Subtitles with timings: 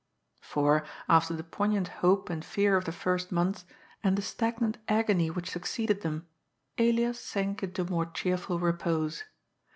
[0.41, 3.65] For, after the poignant hope and fear of the first months,
[4.03, 6.25] and the stagnant agony which succeeded them,
[6.79, 9.25] Elias sank into more cheerful repose.